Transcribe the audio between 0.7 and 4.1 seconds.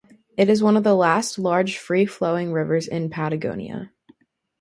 of the last large free-flowing rivers in Patagonia.